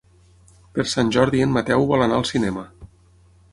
Per 0.77 0.85
Sant 0.93 1.11
Jordi 1.17 1.43
en 1.47 1.53
Mateu 1.59 1.87
vol 1.93 2.07
anar 2.09 2.19
al 2.23 2.27
cinema. 2.33 2.67